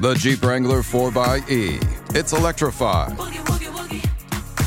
[0.00, 2.14] The Jeep Wrangler 4xE.
[2.14, 3.18] It's electrified.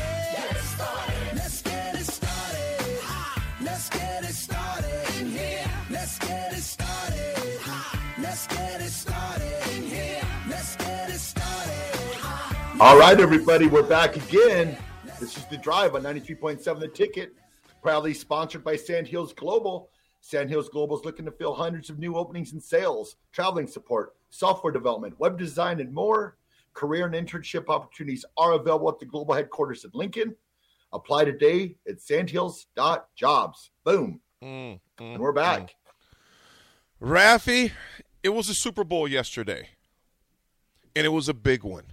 [12.81, 14.75] All right, everybody, we're back again.
[15.19, 17.35] This is the drive on 93.7 The Ticket,
[17.83, 19.91] proudly sponsored by Sand Hills Global.
[20.21, 24.15] Sand Hills Global is looking to fill hundreds of new openings in sales, traveling support,
[24.31, 26.37] software development, web design, and more.
[26.73, 30.35] Career and internship opportunities are available at the global headquarters in Lincoln.
[30.91, 33.69] Apply today at sandhills.jobs.
[33.83, 34.19] Boom.
[34.43, 35.75] Mm, and we're back.
[36.99, 37.73] Raffy,
[38.23, 39.69] it was a Super Bowl yesterday,
[40.95, 41.90] and it was a big one.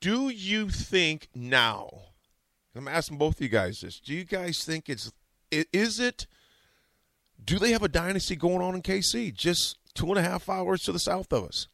[0.00, 1.90] Do you think now?
[2.74, 3.98] I'm asking both of you guys this.
[3.98, 5.10] Do you guys think it's
[5.50, 6.26] is it?
[7.44, 9.34] Do they have a dynasty going on in KC?
[9.34, 11.66] Just two and a half hours to the south of us.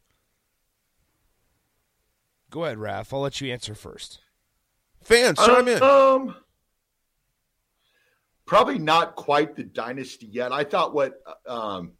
[2.50, 3.12] Go ahead, Raph.
[3.12, 4.20] I'll let you answer first.
[5.02, 5.82] Fans, chime in.
[5.82, 6.36] Um,
[8.46, 10.52] probably not quite the dynasty yet.
[10.52, 11.92] I thought what um,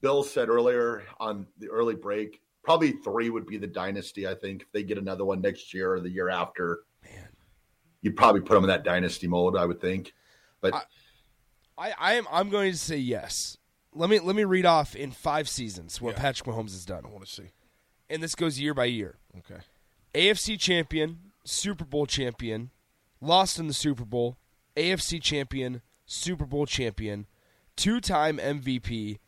[0.00, 4.26] Bill said earlier on the early break probably three would be the dynasty.
[4.28, 7.28] I think if they get another one next year or the year after, man,
[8.02, 9.56] you'd probably put them in that dynasty mode.
[9.56, 10.12] I would think,
[10.60, 10.82] but I,
[11.78, 13.56] I, I am I'm going to say yes.
[13.94, 16.20] Let me let me read off in five seasons what Yeah.
[16.22, 17.50] Patrick Mahomes has done, I want to see.
[18.08, 19.16] and this goes year by year.
[19.38, 19.60] Okay.
[20.14, 22.70] AFC champion, Super Bowl champion,
[23.20, 24.36] lost in the Super Bowl,
[24.76, 27.26] AFC champion, Super Bowl champion,
[27.76, 29.18] two-time MVP.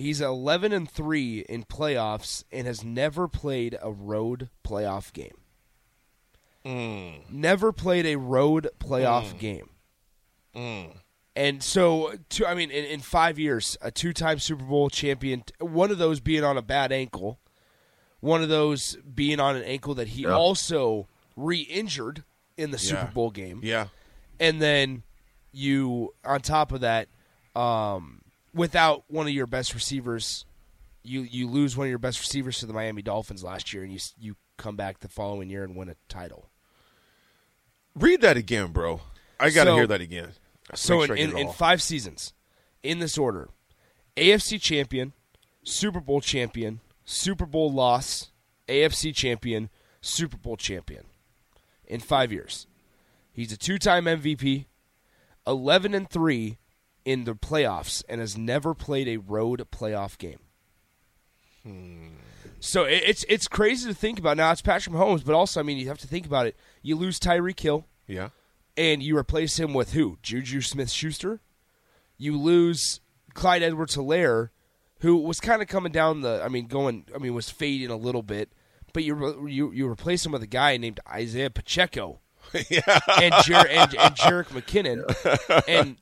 [0.00, 5.36] He's 11 and 3 in playoffs and has never played a road playoff game.
[6.64, 7.22] Hmm.
[7.30, 9.38] Never played a road playoff hmm.
[9.38, 9.70] game.
[10.54, 10.98] Hmm.
[11.36, 15.90] And so, two, I mean, in, in five years, a two-time Super Bowl champion, one
[15.90, 17.38] of those being on a bad ankle,
[18.18, 20.34] one of those being on an ankle that he Yeah.
[20.34, 22.24] also re-injured
[22.56, 23.10] in the Super Yeah.
[23.12, 23.88] Bowl game, Yeah.
[24.38, 25.04] and then
[25.52, 27.08] you, on top of that,
[27.54, 28.19] um,
[28.54, 30.44] without one of your best receivers,
[31.02, 33.92] you you lose one of your best receivers to the Miami Dolphins last year, and
[33.92, 36.50] you you come back the following year and win a title.
[37.94, 39.00] Read that again, bro.
[39.38, 40.32] I got to So- hear that again.
[40.74, 42.32] So Make in, sure in, in five seasons,
[42.84, 43.48] in this order,
[44.16, 45.14] AFC champion,
[45.64, 48.30] Super Bowl champion, Super Bowl loss,
[48.68, 49.68] AFC champion,
[50.00, 51.06] Super Bowl champion.
[51.86, 52.68] In five years,
[53.32, 54.66] he's a two-time MVP,
[55.44, 56.58] eleven and three
[57.04, 60.40] in the playoffs, and has never played a road playoff game.
[61.62, 62.08] Hmm.
[62.60, 64.36] So it, it's it's crazy to think about.
[64.36, 66.56] Now it's Patrick Mahomes, but also I mean you have to think about it.
[66.82, 68.28] You lose Tyreek Hill yeah.
[68.76, 70.18] and you replace him with who?
[70.22, 71.40] Juju Smith Schuster.
[72.18, 73.00] You lose
[73.32, 74.52] Clyde Edwards Hilaire,
[74.98, 77.96] who was kind of coming down the I mean, going I mean, was fading a
[77.96, 78.52] little bit,
[78.92, 82.20] but you you you replace him with a guy named Isaiah Pacheco
[82.68, 83.00] yeah.
[83.20, 85.96] and Jer- and, and Jerick McKinnon, and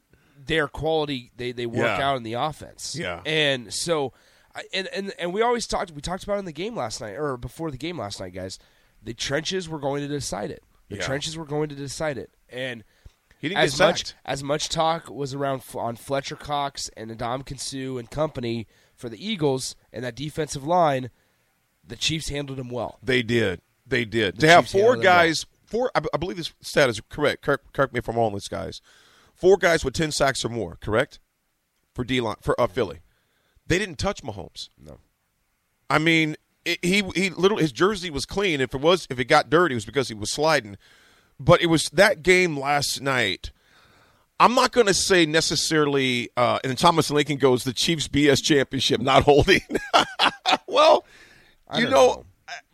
[0.48, 2.08] their quality they they work Yeah.
[2.10, 2.96] out in the offense.
[2.98, 3.20] Yeah.
[3.24, 4.12] and so
[4.74, 7.36] and and and we always talked we talked about in the game last night or
[7.36, 8.58] before the game last night, guys.
[9.00, 10.64] The trenches were going to decide it.
[10.88, 11.02] The Yeah.
[11.06, 12.82] trenches were going to decide it, and
[13.38, 14.14] He didn't as much sacked.
[14.24, 18.66] as much talk was around on Fletcher Cox and Adam Kinsu and company
[18.96, 21.10] for the Eagles and that defensive line.
[21.86, 22.98] The Chiefs handled them well.
[23.02, 23.60] They did.
[23.86, 24.36] They did.
[24.36, 25.02] The to have four them well.
[25.02, 25.90] guys, four.
[25.94, 27.42] I, I believe this stat is correct.
[27.42, 28.82] Correct, correct me if I'm wrong, this guys.
[29.38, 30.76] Four guys with ten sacks or more.
[30.81, 31.20] Correct
[31.94, 33.00] for D line for uh, Philly.
[33.67, 34.69] They didn't touch Mahomes.
[34.82, 34.99] No.
[35.88, 38.61] I mean, it, he he literally his jersey was clean.
[38.61, 40.76] If it was if it got dirty, it was because he was sliding.
[41.38, 43.52] But it was that game last night.
[44.40, 46.31] I'm not going to say necessarily.
[46.37, 49.62] Uh, and Thomas Lincoln goes the Chiefs BS championship not holding.
[50.67, 51.05] well,
[51.76, 52.25] you know, know.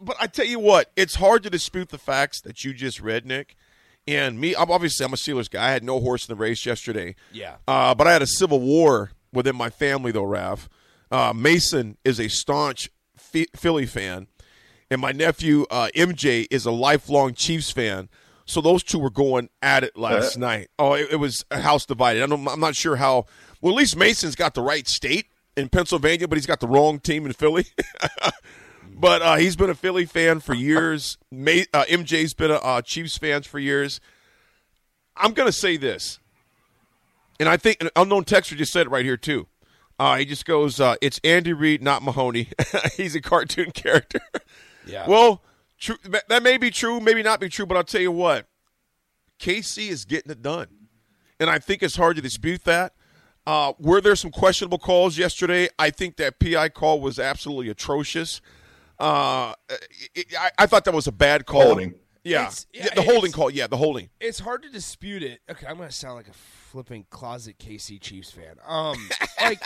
[0.01, 3.27] But I tell you what, it's hard to dispute the facts that you just read,
[3.27, 3.57] Nick.
[4.07, 5.69] And me, I'm obviously I'm a Steelers guy.
[5.69, 7.15] I had no horse in the race yesterday.
[7.33, 7.57] Yeah.
[7.67, 10.25] Uh, but I had a civil war within my family, though.
[10.25, 10.69] Raph
[11.11, 14.27] uh, Mason is a staunch Phi- Philly fan,
[14.91, 18.09] and my nephew uh, MJ is a lifelong Chiefs fan.
[18.47, 20.69] So those two were going at it last night.
[20.79, 22.23] Oh, it, it was a house divided.
[22.23, 23.27] I don't, I'm not sure how.
[23.61, 26.99] Well, at least Mason's got the right state in Pennsylvania, but he's got the wrong
[26.99, 27.67] team in Philly.
[28.95, 31.19] but uh, he's been a Philly fan for years.
[31.31, 34.01] May, uh, MJ's been a uh, Chiefs fan for years.
[35.17, 36.19] I'm going to say this,
[37.39, 39.47] and I think an unknown texter just said it right here too.
[39.99, 42.49] Uh, he just goes, uh, "It's Andy Reid, not Mahoney.
[42.97, 44.21] he's a cartoon character."
[44.87, 45.09] Yeah.
[45.09, 45.43] Well,
[45.79, 45.97] true.
[46.05, 48.49] That that may be true, maybe not be true, but I'll tell you what,
[49.39, 50.69] KC is getting it done,
[51.39, 52.95] and I think it's hard to dispute that.
[53.47, 55.69] Uh, were there some questionable calls yesterday?
[55.79, 58.41] I think that PI call was absolutely atrocious.
[58.99, 59.55] Uh,
[60.15, 61.63] it, I, I thought that was a bad call.
[61.63, 61.95] Holding.
[62.23, 63.51] Yeah, It's- yeah, the holding call.
[63.51, 64.09] Yeah, the holding.
[64.21, 65.41] it's hard to dispute it.
[65.51, 68.57] Okay, I'm going to sound like a flipping closet KC Chiefs fan.
[68.67, 68.97] Um,
[69.43, 69.61] like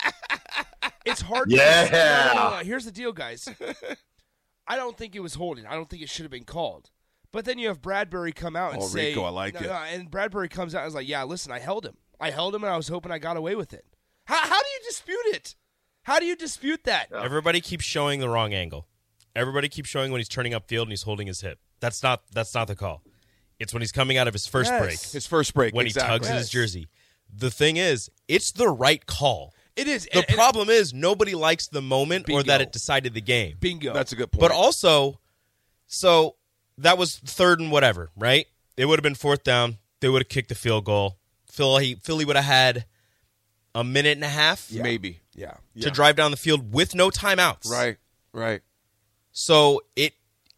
[1.04, 1.50] it's hard.
[1.52, 1.86] Yeah.
[1.86, 2.64] To, no, no, no, no.
[2.64, 3.48] Here's the deal, guys.
[4.66, 5.66] I don't think it was holding.
[5.66, 6.90] I don't think it should have been called.
[7.30, 9.66] But then you have Bradberry come out and Oh, say, Rico, I like no, it.
[9.66, 11.96] no, and Bradberry comes out and is like, "Yeah, listen, I held him.
[12.18, 13.84] I held him, and I was hoping I got away with it."
[14.24, 15.54] How, how do you dispute it?
[16.02, 17.12] How do you dispute that?
[17.12, 18.86] Everybody keeps showing the wrong angle.
[19.38, 21.58] Everybody keeps showing when he's turning upfield and he's holding his hip.
[21.80, 23.02] That's not that's not the call.
[23.60, 24.80] It's when he's coming out of his first Yes.
[24.82, 25.00] break.
[25.12, 26.12] His first break when exactly.
[26.12, 26.50] he tugs at his Yes.
[26.52, 26.88] jersey.
[27.34, 29.54] The thing is, it's the right call.
[29.76, 32.62] It is The and- and- problem is nobody likes the moment or that Bingo.
[32.62, 33.56] it decided the game.
[33.60, 33.92] bingo.
[33.94, 34.40] That's a good point.
[34.40, 35.20] But also,
[35.86, 36.36] so
[36.78, 38.46] that was third and whatever, right?
[38.76, 39.78] It would have been fourth down.
[40.00, 41.18] They would have kicked the field goal.
[41.50, 42.86] Philly, Philly would have had
[43.74, 45.20] a minute and a half maybe.
[45.34, 45.54] yeah.
[45.80, 47.66] to drive down the field with no timeouts.
[47.68, 47.98] Right.
[48.32, 48.62] Right.
[49.40, 50.14] So it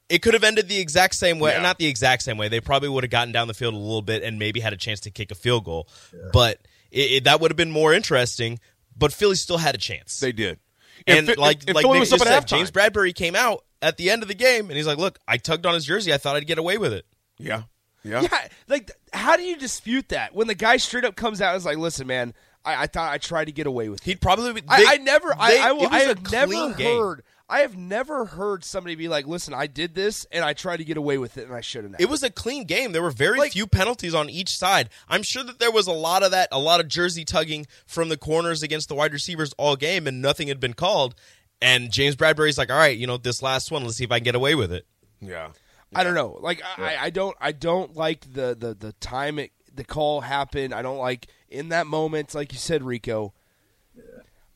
[0.09, 1.53] it could have ended the exact same way.
[1.53, 1.61] Yeah.
[1.61, 2.49] Not the exact same way.
[2.49, 4.77] They probably would have gotten down the field a little bit and maybe had a
[4.79, 5.87] chance to kick a field goal.
[6.33, 6.59] But
[6.91, 8.59] it, it, that would have been more interesting.
[8.97, 10.19] But Philly still had a chance.
[10.19, 10.59] They did.
[11.07, 12.47] and Phi- like and like Philly Nick was up just said.
[12.49, 15.37] James Bradberry came out at the end of the game and he's like, "Look, I
[15.37, 16.13] tugged on his jersey.
[16.13, 17.05] I thought I'd get away with it."
[17.39, 17.65] Yeah.
[18.03, 18.23] Yeah.
[18.23, 21.59] Yeah, like how do you dispute that when the guy straight up comes out and
[21.59, 22.33] is like, "Listen, man,
[22.65, 24.87] I, I thought I tried to get away with it." He'd probably be, I, they-
[24.89, 26.99] I never, I, they- I, will, it was I a have never clean game.
[26.99, 30.77] heard, I have never heard somebody be like, "Listen, I did this and I tried
[30.79, 32.93] to get away with it and I shouldn't." have." It was a clean game.
[32.93, 34.89] There were very Like- few penalties on each side.
[35.09, 38.09] I'm sure that there was a lot of that, a lot of jersey tugging from
[38.09, 41.15] the corners against the wide receivers all game, and nothing had been called.
[41.61, 44.19] And James Bradberry's like, "All right, you know, this last one, let's see if I
[44.19, 44.87] can get away with it."
[45.21, 45.51] Yeah.
[45.95, 46.39] I don't know.
[46.41, 50.73] Like I, I don't, I don't like the the the time it, the call happened.
[50.73, 53.35] I don't like in that moment, like you said, Rico.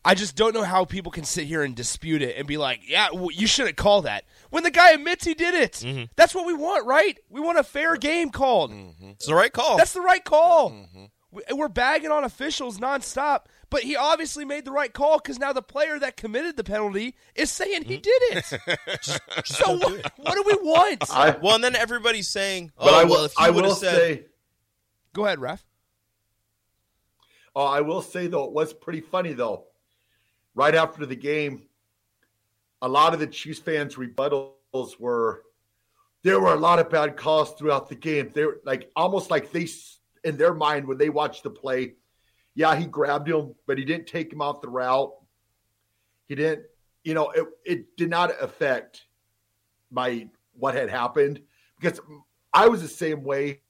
[0.04, 2.80] I just don't know how people can sit here and dispute it and be like,
[2.88, 6.04] "Yeah, well, you shouldn't call that." When the guy admits he did it, Mm-hmm.
[6.16, 7.18] that's what we want, right?
[7.30, 8.70] We want a fair game called.
[8.70, 9.10] Mm-hmm.
[9.10, 9.76] It's the right call.
[9.76, 10.70] That's the right call.
[10.72, 11.04] Mm-hmm.
[11.30, 15.52] We- We're bagging on officials nonstop, but he obviously made the right call because now
[15.52, 18.02] the player that committed the penalty is saying he mm-hmm.
[18.02, 19.20] did it.
[19.46, 21.04] so what, what do we want?
[21.10, 23.64] I, well, and then everybody's saying, "Oh, but I oh, well, if he I would
[23.64, 24.24] have said." say,
[25.14, 25.64] Go ahead, ref.
[27.56, 29.64] oh, I will say though, it was pretty funny though.
[30.54, 31.62] Right after the game,
[32.80, 35.42] a lot of the Chiefs fans' rebuttals were
[36.22, 38.30] there were a lot of bad calls throughout the game.
[38.32, 39.68] They're like almost like they
[40.24, 41.94] in their mind when they watched the play.
[42.54, 45.12] Yeah, he grabbed him, but he didn't take him off the route.
[46.28, 46.66] He didn't,
[47.02, 49.04] you know, it, it did not affect
[49.90, 51.40] my what had happened
[51.78, 52.00] because
[52.52, 53.60] I was the same way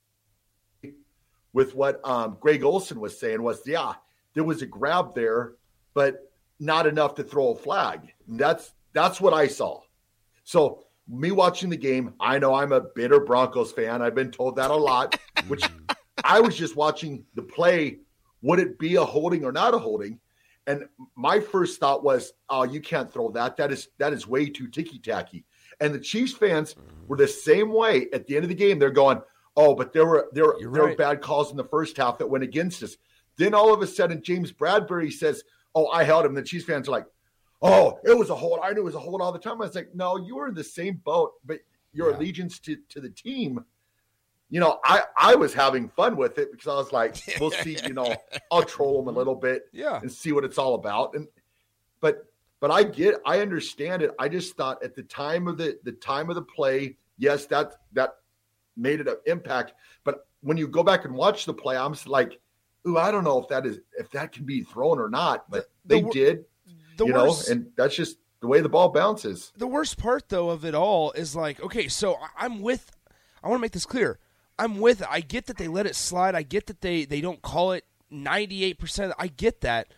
[1.52, 3.94] with what um, Greg Olsen was saying was, yeah,
[4.34, 5.54] there was a grab there,
[5.94, 8.12] but not enough to throw a flag.
[8.28, 9.80] That's that's what I saw.
[10.44, 14.02] So me watching the game, I know I'm a bitter Broncos fan.
[14.02, 15.18] I've been told that a lot,
[15.49, 15.64] which
[16.23, 17.99] I was just watching the play.
[18.42, 20.20] Would it be a holding or not a holding?
[20.66, 23.56] And my first thought was, "Oh, you can't throw that.
[23.56, 25.44] That is that is way too ticky tacky."
[25.80, 27.06] And the Chiefs fans mm-hmm.
[27.08, 28.06] were the same way.
[28.12, 29.20] At the end of the game, they're going,
[29.56, 30.96] "Oh, but there were there, there were right.
[30.96, 32.96] bad calls in the first half that went against us."
[33.37, 35.42] Then all of a sudden, James Bradberry says,
[35.75, 37.07] "Oh, I held him." The Chiefs fans are like,
[37.62, 38.61] "Oh, it was a hold.
[38.62, 40.49] I knew it was a hold all the time." I was like, "No, you were
[40.49, 41.61] in the same boat, but
[41.93, 43.64] your allegiance to to the team."
[44.50, 47.76] You know, I I was having fun with it because I was like, "We'll see."
[47.87, 48.14] You know,
[48.50, 50.00] I'll troll them a little bit, Yeah.
[50.00, 51.14] and see what it's all about.
[51.14, 51.26] And
[52.00, 52.26] but
[52.61, 54.12] but I get, I understand it.
[54.19, 57.75] I just thought at the time of the the time of the play, yes, that
[57.95, 58.16] that
[58.76, 59.73] made it an impact.
[60.04, 62.38] But when you go back and watch the play, I'm like,
[62.86, 65.50] ooh, I don't know if that is if that can be thrown or not.
[65.50, 66.44] But The- they the did,
[66.96, 69.52] the you know, and that's just the way the ball bounces.
[69.56, 72.90] The worst part, though, of it all is like, okay, so I'm with.
[73.42, 74.18] I want to make this clear.
[74.58, 75.02] I'm with.
[75.08, 76.34] I get that they let it slide.
[76.34, 78.78] I get that they they don't call it 98.
[78.78, 79.88] percent I get that,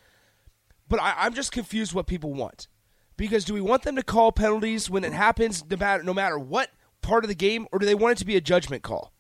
[0.89, 2.69] but I, I'm just confused what people want.
[3.17, 6.39] Because do we want them to call penalties when it happens, no matter no matter
[6.39, 6.71] what
[7.03, 9.13] part of the game, or do they want it to be a judgment call?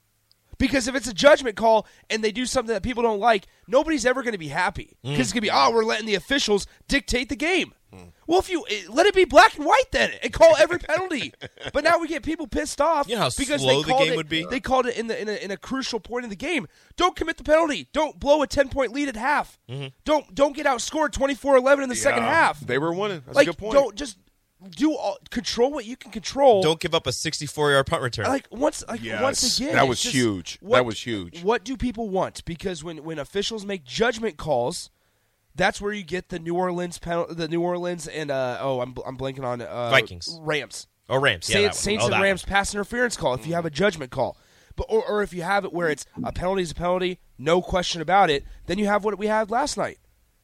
[0.58, 4.06] Because if it's a judgment call and they do something that people don't like, nobody's
[4.06, 4.96] ever going to be happy.
[5.04, 5.10] Mm.
[5.10, 7.74] Because it's going to be, oh, we're letting the officials dictate the game.
[7.94, 8.12] Mm.
[8.26, 11.32] Well, if you eh, let it be black and white, then and call every penalty.
[11.72, 14.16] but now we get people pissed off You know because they the called game it,
[14.16, 14.44] would be?
[14.44, 16.66] They called it in the in a, in a crucial point in the game.
[16.96, 17.88] Don't commit the penalty.
[17.92, 19.58] Don't blow a ten point lead at half.
[19.70, 19.88] Mm-hmm.
[20.04, 22.60] Don't don't get outscored 24-11 in the second half.
[22.60, 23.22] They were winning.
[23.24, 23.74] That's like a good point.
[23.74, 24.18] don't just
[24.70, 26.62] do all, control what you can control.
[26.62, 28.26] Don't give up a 64 yard punt return.
[28.26, 30.58] Like once, like once again, that was just- huge.
[30.60, 31.42] What, That was huge.
[31.42, 32.44] What do people want?
[32.44, 34.90] Because when when officials make judgment calls,
[35.54, 38.94] that's where you get the New Orleans penal- the New Orleans and uh, oh, I'm
[39.06, 40.38] I'm blanking on uh, Vikings.
[40.42, 40.86] Rams.
[41.08, 41.48] Oh, Rams.
[41.48, 41.78] Yeah, that Saints.
[41.80, 43.34] Saints Oh, and that Rams pass interference call.
[43.34, 44.36] If you have a judgment call,
[44.74, 47.62] but or, or if you have it where it's a penalty is a penalty, no
[47.62, 49.98] question about it, then you have what we had last night,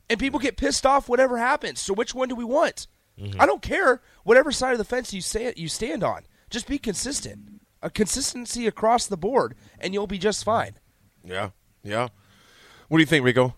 [0.09, 1.81] and people get pissed off whatever happens.
[1.81, 2.87] So which one do we want?
[3.19, 3.41] Mm-hmm.
[3.41, 6.23] I don't care whatever side of the fence you stand you stand on.
[6.51, 7.61] Just be consistent.
[7.83, 10.75] A consistency across the board, and you'll be just fine.
[11.25, 11.51] Yeah,
[11.83, 12.09] yeah.
[12.89, 13.55] What do you think, Rico?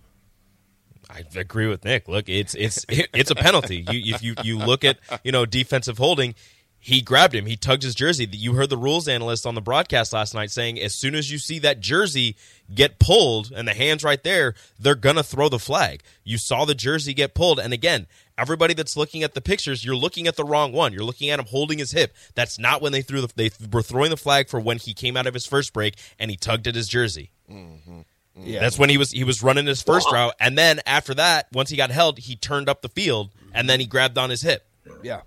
[1.11, 2.09] I agree with Nick.
[2.09, 3.85] Look, it's it's it's a penalty.
[3.91, 6.35] You if you you look at you know defensive holding,
[6.79, 7.47] he grabbed him.
[7.47, 8.29] He tugged his jersey.
[8.31, 11.39] You heard the rules analyst on the broadcast last night saying as soon as you
[11.39, 12.37] see that jersey
[12.75, 16.03] get pulled and the hands right there, they're gonna throw the flag.
[16.25, 18.07] You saw the jersey get pulled, and again,
[18.39, 20.93] everybody that's looking at the pictures, you're looking at the wrong one.
[20.93, 22.15] You're looking at him holding his hip.
[22.35, 25.17] That's not when they threw the they were throwing the flag for when he came
[25.17, 27.31] out of his first break and he tugged at his jersey.
[27.51, 28.01] Mm-hmm.
[28.37, 28.61] Yeah.
[28.61, 31.71] That's when he was he was running his first route, and then after that, once
[31.71, 34.67] he got held, he turned up the field, and then he grabbed on his hip.
[35.03, 35.21] Yeah.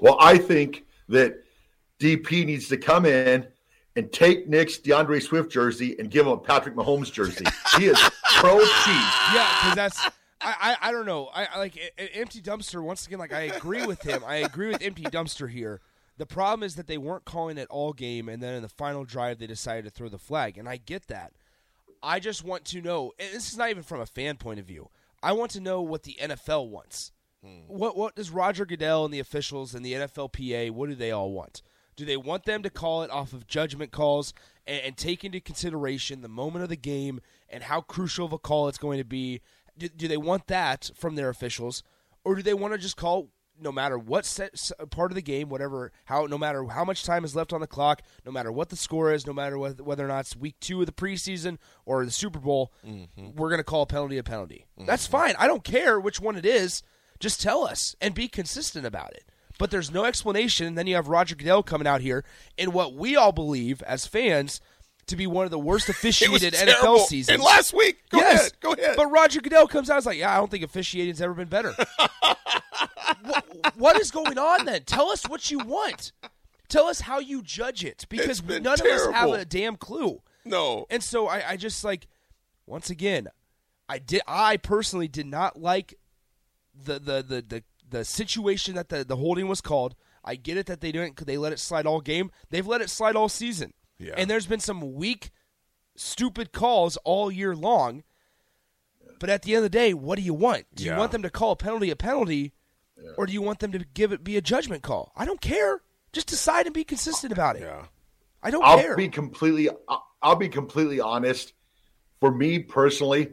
[0.00, 1.44] Well, I think that
[2.00, 3.46] DP needs to come in
[3.94, 7.44] and take Nick's D'Andre Swift jersey and give him a Patrick Mahomes jersey.
[7.78, 7.98] He is
[8.34, 8.66] pro cheese.
[9.32, 10.08] Yeah, because that's
[10.42, 11.30] I, I I don't know.
[11.34, 12.82] I, I like e- empty dumpster.
[12.82, 14.22] Once again, like I agree with him.
[14.26, 15.80] I agree with empty dumpster here.
[16.18, 19.04] The problem is that they weren't calling it all game, and then in the final
[19.04, 21.32] drive they decided to throw the flag, and I get that.
[22.02, 23.12] I just want to know.
[23.18, 24.90] And this is not even from a fan point of view.
[25.22, 27.12] I want to know what the NFL wants.
[27.44, 27.60] Hmm.
[27.68, 30.70] What what does Roger Goodell and the officials and the NFLPA?
[30.70, 31.62] What do they all want?
[31.94, 34.32] Do they want them to call it off of judgment calls
[34.66, 38.38] and, and take into consideration the moment of the game and how crucial of a
[38.38, 39.40] call it's going to be?
[39.82, 41.82] Do, do they want that from their officials,
[42.24, 45.48] or do they want to just call no matter what set, part of the game,
[45.48, 48.68] whatever how no matter how much time is left on the clock, no matter what
[48.68, 51.58] the score is, no matter whether, whether or not it's week two of the preseason
[51.84, 53.30] or the Super Bowl, mm-hmm.
[53.34, 54.66] we're going to call a penalty a penalty.
[54.78, 54.86] Mm-hmm.
[54.86, 55.34] That's fine.
[55.36, 56.84] I don't care which one it is.
[57.18, 59.24] Just tell us and be consistent about it.
[59.58, 60.66] But there's no explanation.
[60.66, 62.24] And then you have Roger Goodell coming out here
[62.56, 64.60] in what we all believe as fans
[65.06, 66.98] to be one of the worst officiated NFL terrible.
[67.00, 67.34] seasons.
[67.34, 68.96] And last week, go yes, ahead, go ahead.
[68.96, 71.48] But Roger Goodell comes out and is like, "Yeah, I don't think officiating's ever been
[71.48, 71.74] better."
[73.24, 74.82] what, what is going on then?
[74.84, 76.12] Tell us what you want.
[76.68, 80.22] Tell us how you judge it because none of us have a damn clue.
[80.44, 80.86] No.
[80.90, 82.08] And so I, I just like
[82.66, 83.28] once again,
[83.88, 85.94] I did I personally did not like
[86.74, 89.94] the the the the, the situation that the, the holding was called.
[90.24, 92.30] I get it that they didn't they let it slide all game.
[92.50, 93.74] They've let it slide all season.
[94.02, 94.14] Yeah.
[94.16, 95.30] And there's been some weak,
[95.96, 98.02] stupid calls all year long.
[99.20, 100.66] But at the end of the day, what do you want?
[100.74, 100.94] Do Yeah.
[100.94, 102.52] you want them to call a penalty a penalty,
[103.16, 105.12] or do you want them to give it be a judgment call?
[105.16, 105.82] I don't care.
[106.12, 107.62] Just decide and be consistent about it.
[107.62, 107.86] Yeah.
[108.42, 108.96] I don't I'll care.
[108.96, 111.52] be completely I'll- I'll be completely honest.
[112.20, 113.32] For me personally,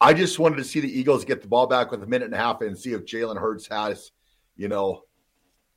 [0.00, 2.34] I just wanted to see the Eagles get the ball back with a minute and
[2.34, 4.10] a half and see if Jalen Hurts has,
[4.56, 5.04] you know,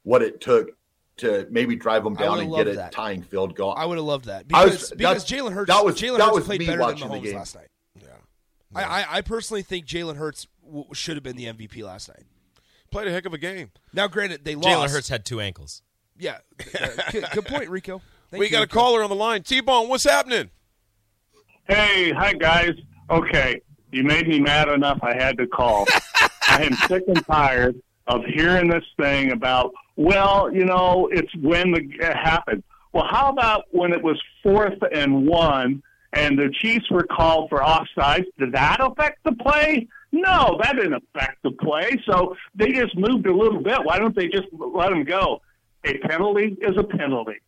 [0.03, 0.69] what it took
[1.17, 2.91] to maybe drive them down and get a that.
[2.91, 3.73] tying field goal.
[3.77, 6.35] I would have loved that because was- because Jalen Hurts that was- Jalen that Hurts
[6.35, 7.35] was played me better than watching the Mahomes game.
[7.35, 7.67] last night.
[8.01, 8.07] Yeah,
[8.75, 12.23] I, I I personally think Jalen Hurts w- should have been the MVP last night.
[12.91, 13.71] Played a heck of a game.
[13.93, 14.67] Now, granted, they lost.
[14.67, 15.81] Jalen Hurts had two ankles.
[16.17, 16.37] Yeah,
[16.81, 18.01] uh, good, good point, Rico.
[18.31, 19.43] Thank we you, got a caller on the line.
[19.43, 20.49] T Bone, what's happening?
[21.67, 22.71] Hey, hi guys.
[23.09, 24.99] Okay, you made me mad enough.
[25.01, 25.85] I had to call.
[26.47, 29.71] I am sick and tired of hearing this thing about.
[29.95, 32.63] Well, you know, it's when the it happened.
[32.93, 35.81] Well, how about when it was fourth and one,
[36.13, 38.25] and the Chiefs were called for offsides?
[38.37, 39.87] Did that affect the play?
[40.11, 41.97] No, that didn't affect the play.
[42.05, 43.83] So they just moved a little bit.
[43.83, 45.41] Why don't they just let them go?
[45.83, 47.41] A penalty is a penalty.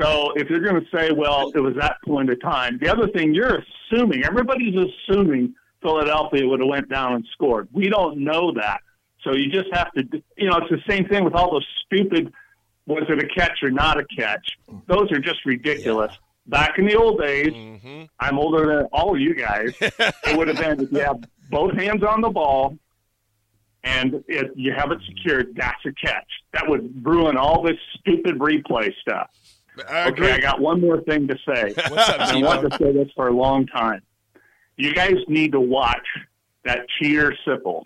[0.00, 3.08] So if you're going to say, well, it was that point of time, the other
[3.08, 7.68] thing you're assuming, everybody's assuming Philadelphia would have went down and scored.
[7.72, 8.80] We don't know that.
[9.26, 10.04] So you just have to,
[10.36, 12.32] you know, it's the same thing with all those stupid,
[12.86, 14.56] was it a catch or not a catch?
[14.86, 16.16] Those are just ridiculous.
[16.46, 18.04] Back in the old days, mm-hmm.
[18.20, 19.74] I'm older than all of you guys.
[19.80, 22.78] it would have been if you have both hands on the ball
[23.82, 26.28] and if you have it secured, that's a catch.
[26.52, 29.30] That would ruin all this stupid replay stuff.
[29.90, 31.72] I okay, I got one more thing to say.
[31.88, 34.02] What's up, I wanted to say this for a long time.
[34.76, 36.06] You guys need to watch
[36.64, 37.84] that cheater Sipple.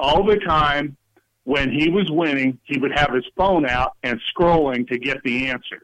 [0.00, 0.96] All the time
[1.44, 5.48] when he was winning, he would have his phone out and scrolling to get the
[5.48, 5.82] answer.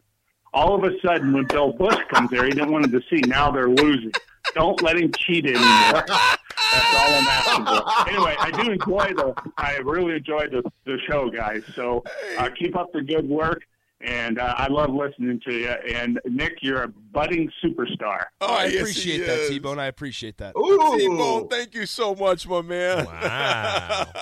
[0.55, 3.21] All of a sudden, when Bill Bush comes there, he didn't want him to see.
[3.27, 4.11] Now they're losing.
[4.55, 6.03] Don't let him cheat anymore.
[6.07, 8.09] That's all I'm asking for.
[8.09, 9.35] Anyway, I do enjoy the.
[9.55, 11.61] I really enjoyed the, the show, guys.
[11.75, 12.03] So
[12.39, 13.61] uh, keep up the good work,
[14.01, 15.69] and uh, I love listening to you.
[15.69, 18.25] And Nick, you're a budding superstar.
[18.41, 19.49] Oh, I yes, appreciate that, that, is.
[19.49, 19.79] T Bone.
[19.79, 20.53] I appreciate that.
[20.55, 23.05] T Bone, thank you so much, my man.
[23.05, 24.07] Wow.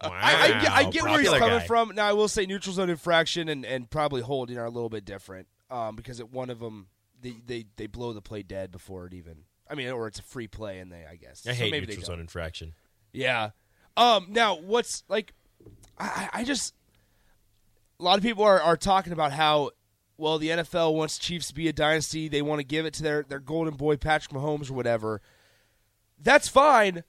[0.00, 1.66] I, I get, I get where he's Popular coming guy.
[1.66, 1.94] from.
[1.94, 5.04] Now, I will say neutral zone infraction and, and probably holding are a little bit
[5.04, 6.86] different um, because at one of them
[7.20, 9.44] they, they, they blow the play dead before it even.
[9.68, 11.42] I mean, or it's a free play and they, I guess.
[11.46, 12.74] I So hate maybe they neutral zone infraction.
[13.12, 13.50] Yeah.
[13.96, 14.26] Um.
[14.30, 15.32] Now, what's like?
[15.98, 16.74] I, I just
[17.98, 19.70] a lot of people are, are talking about how
[20.18, 22.28] well the NFL wants Chiefs to be a dynasty.
[22.28, 25.20] They want to give it to their their golden boy Patrick Mahomes or whatever.
[26.18, 27.04] That's fine,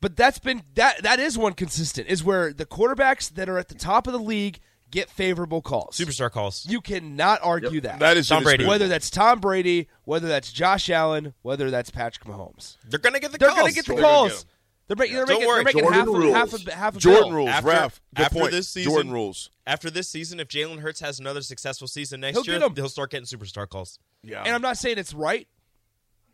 [0.00, 3.68] but that's been that that is one consistent is where the quarterbacks that are at
[3.68, 4.58] the top of the league
[4.90, 5.96] get favorable calls.
[5.96, 6.66] Superstar calls.
[6.68, 8.00] You cannot argue that.
[8.00, 8.66] That is Tom Brady.
[8.66, 12.76] whether that's Tom Brady, whether that's Josh Allen, whether that's Patrick Mahomes.
[12.88, 13.38] They're gonna get the calls.
[13.38, 13.60] They're calls.
[13.60, 14.30] going to get the They're calls.
[14.32, 14.46] get 'em.
[14.88, 16.34] They're, making they're making, worry, they're making Jordan half of, rules.
[16.34, 17.32] half of half of Jordan Bill.
[17.36, 18.00] rules, After- Raph.
[18.16, 18.50] Good after point.
[18.50, 19.50] this season- Jordan rules.
[19.70, 22.74] After this season, if Jalen Hurts has another successful season next He'll year, get 'em.
[22.74, 23.98] he'll start getting superstar calls.
[24.24, 24.42] Yeah.
[24.42, 25.46] And I'm not saying it's right,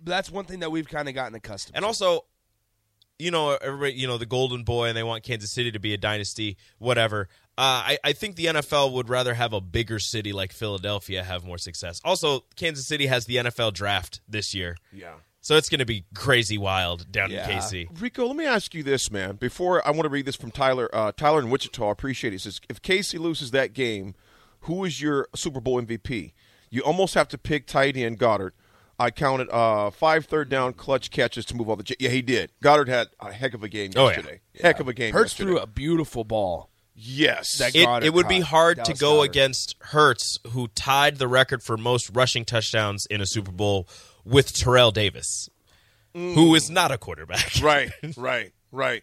[0.01, 1.77] but that's one thing that we've kind of gotten accustomed to.
[1.77, 1.87] And to.
[1.87, 2.25] also,
[3.19, 5.93] you know, everybody, you know, the golden boy, and they want Kansas City to be
[5.93, 7.29] a dynasty, whatever.
[7.59, 11.45] Uh, I, I think the NFL would rather have a bigger city like Philadelphia have
[11.45, 12.01] more success.
[12.05, 14.77] Also, Kansas City has the NFL draft this year.
[14.93, 15.15] Yeah.
[15.47, 17.49] So it's going to be crazy wild down Yeah.
[17.49, 17.87] in KC.
[18.01, 19.37] Rico, let me ask you this, man.
[19.37, 20.91] Before I want to read this from Tyler.
[20.93, 22.35] Uh, Tyler in Wichita, I appreciate it.
[22.35, 24.17] He says, if KC loses that game,
[24.63, 26.33] who is your Super Bowl MVP?
[26.69, 28.55] You almost have to pick tight end Goedert.
[28.99, 31.95] I counted uh, five third down clutch catches to move all the.
[32.01, 32.51] Yeah, he did.
[32.61, 34.17] Goedert had a heck of a game Oh, yeah.
[34.17, 34.41] yesterday.
[34.61, 35.13] Heck of a game.
[35.13, 35.51] Hurts yesterday.
[35.53, 36.71] threw a beautiful ball.
[36.97, 37.59] Yes.
[37.59, 38.49] That It, it would be caught.
[38.49, 39.25] hard to go Goedert.
[39.31, 43.87] against Hurts, who tied the record for most rushing touchdowns in a Super Bowl
[44.27, 45.49] with Terrell Davis,
[46.13, 46.57] who mm.
[46.57, 47.53] is not a quarterback.
[47.63, 49.03] right, right, right.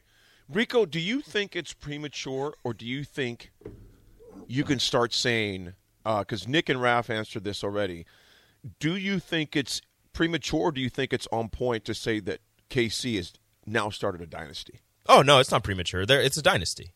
[0.49, 3.51] Rico, do you think it's premature, or do you think
[4.47, 5.73] you can start saying?
[6.05, 8.05] Uh, because Nick and Raf answered this already.
[8.79, 9.81] Do you think it's
[10.11, 13.33] premature, or do you think it's on point to say that KC has
[13.65, 14.81] now started a dynasty?
[15.07, 16.05] Oh no, it's not premature.
[16.05, 16.93] There, it's a dynasty.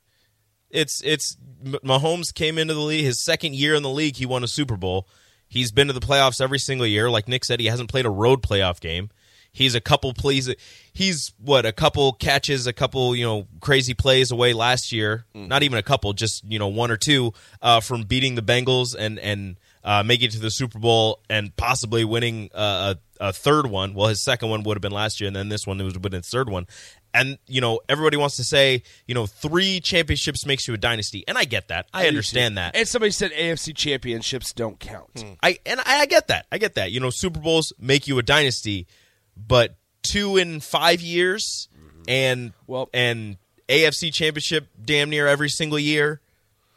[0.69, 4.17] It's it's Mahomes came into the league his second year in the league.
[4.17, 5.07] He won a Super Bowl.
[5.47, 7.09] He's been to the playoffs every single year.
[7.09, 9.09] Like Nick said, he hasn't played a road playoff game.
[9.51, 10.53] He's a couple plays.
[10.93, 15.25] He's what a couple catches, a couple you know crazy plays away last year.
[15.33, 18.95] Not even a couple, just you know one or two uh, from beating the Bengals
[18.97, 23.33] and and uh, making it to the Super Bowl and possibly winning uh, a, a
[23.33, 23.93] third one.
[23.93, 26.01] Well, his second one would have been last year, and then this one would have
[26.01, 26.67] been his third one.
[27.13, 31.23] And you know everybody wants to say you know three championships makes you a dynasty,
[31.27, 31.87] and I get that.
[31.93, 32.75] I, understand that.
[32.75, 35.23] And somebody said AFC championships don't count.
[35.41, 36.45] I and I, I get that.
[36.51, 36.91] I get that.
[36.91, 38.87] You know, Super Bowls make you a dynasty,
[39.35, 41.69] but two in five years,
[42.07, 43.37] and Well- and
[43.67, 46.21] AFC Championship damn near every single year,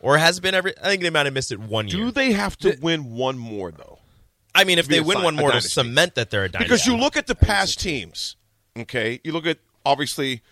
[0.00, 0.76] or has it been every?
[0.78, 1.96] I think they might have missed it one year.
[2.06, 3.98] Do they have to win one more though?
[4.54, 6.86] I mean, if they win si- one more to cement that they're a dynasty, Because
[6.86, 8.36] you look at the past teams,
[8.76, 9.20] okay?
[9.22, 10.42] You look at obviously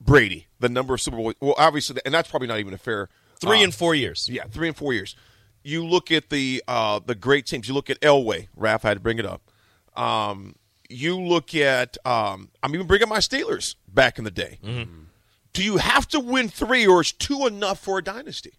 [0.00, 1.32] Brady, the number of Super Bowl.
[1.40, 3.08] Well, obviously, and that's probably not even a fair
[3.40, 4.28] Three Uh, and four years.
[4.30, 5.16] Yeah, three and four years.
[5.62, 7.66] You look at the uh, the great teams.
[7.68, 8.48] You look at Elway.
[8.58, 9.42] Raph I had to bring it up.
[9.96, 10.56] Um,
[10.90, 11.96] you look at.
[12.06, 14.58] Um, I'm even bringing my Steelers back in the day.
[15.52, 18.52] Do you have to win three, or is two enough for a dynasty?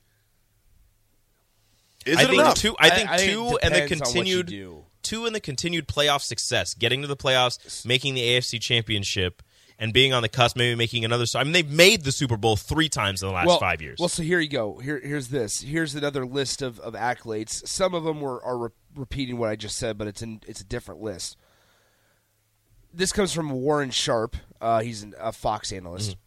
[2.05, 2.55] Is I it think enough?
[2.55, 2.75] two.
[2.79, 4.85] I think I- I think two and the depends on what you continued do.
[5.03, 9.43] two and the continued playoff success, getting to the playoffs, making the AFC Championship,
[9.77, 11.25] and being on the cusp, maybe making another.
[11.35, 13.97] I mean, they've made the Super Bowl three times in the last well, five years.
[13.99, 14.77] Well, so here you go.
[14.77, 15.61] Here, here's this.
[15.61, 17.67] Here's another list of, of accolades.
[17.67, 20.61] Some of them were, are re- repeating what I just said, but it's in it's
[20.61, 21.35] a different list.
[22.93, 24.35] This comes from Warren Sharp.
[24.59, 26.17] Uh, he's an, a Fox analyst.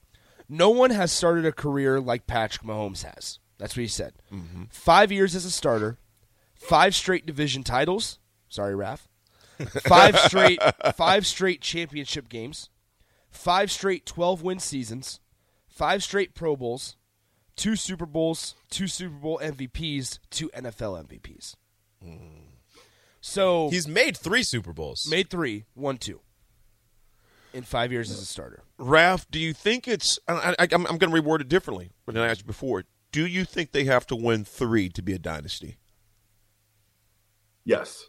[0.48, 3.38] No one has started a career like Patrick Mahomes has.
[3.58, 4.14] That's what he said.
[4.32, 4.64] Mm-hmm.
[4.70, 5.98] Five years as a starter,
[6.54, 8.18] five straight division titles.
[8.48, 9.08] Sorry, Raf.
[9.86, 10.60] Five straight,
[10.96, 12.70] five straight championship games,
[13.30, 15.20] five straight twelve win seasons,
[15.68, 16.96] five straight Pro Bowls,
[17.54, 21.54] two Super Bowls, two Super Bowl MVPs, two NFL MVPs.
[22.04, 22.42] Mm.
[23.20, 25.06] So he's made three Super Bowls.
[25.08, 26.20] made three, won two
[27.54, 28.64] in five years as a starter.
[28.78, 30.18] Raph, do you think it's?
[30.28, 32.84] I, I'm going to reword it differently than I asked you before.
[33.14, 35.77] Do you think they have to win three to be a dynasty?
[37.64, 38.09] Yes.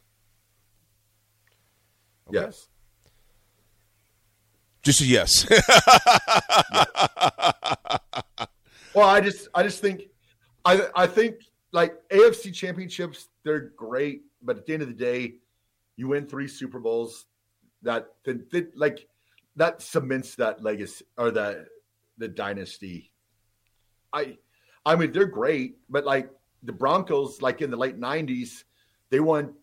[2.32, 2.68] Yes.
[4.82, 5.46] Just a yes.
[8.96, 10.04] Well, I just I just think
[10.64, 11.36] I I think
[11.72, 15.36] like AFC championships, they're great, but at the end of the day,
[15.98, 17.26] you win three Super Bowls,
[17.84, 19.06] that, that, that like
[19.58, 21.66] that cements that legacy or that
[22.18, 23.12] the dynasty.
[24.12, 24.38] I
[24.86, 26.30] I mean they're great, but like
[26.64, 28.66] the Broncos, like in the late nineties,
[29.10, 29.54] they won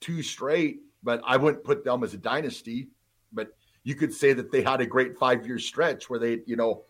[0.00, 2.88] two straight, but I wouldn't put them as a dynasty.
[3.32, 3.54] But
[3.84, 6.84] you could say that they had a great five year stretch where they, you know,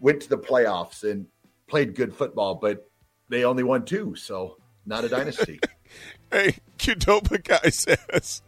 [0.00, 1.26] went to the playoffs and
[1.66, 2.88] played good football, but
[3.28, 5.60] they only won two, so not a dynasty.
[6.30, 8.42] hey, Qdoba guy says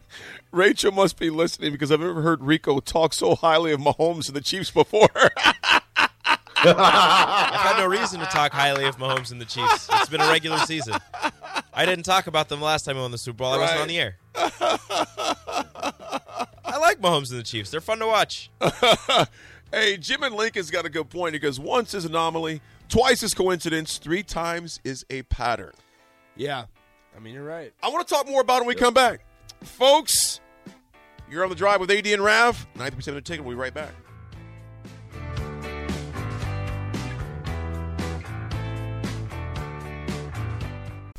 [0.51, 4.35] Rachel must be listening because I've never heard Rico talk so highly of Mahomes and
[4.35, 5.09] the Chiefs before.
[6.61, 9.87] I've had no reason to talk highly of Mahomes and the Chiefs.
[9.91, 10.95] It's been a regular season.
[11.73, 13.53] I didn't talk about them last time I won the Super Bowl.
[13.53, 14.17] I wasn't on the air.
[16.65, 17.71] I like Mahomes and the Chiefs.
[17.71, 18.49] They're fun to watch.
[19.71, 21.33] hey, Jim and Lincoln's got a good point.
[21.33, 25.73] He goes, once is anomaly, twice is coincidence, three times is a pattern.
[26.35, 26.65] Yeah,
[27.15, 27.73] I mean you're right.
[27.81, 29.21] I want to talk more about it when we come back.
[29.63, 30.39] Folks,
[31.29, 32.65] you're on the drive with AD and Raph.
[32.77, 33.45] 90% of the ticket.
[33.45, 33.93] We'll be right back.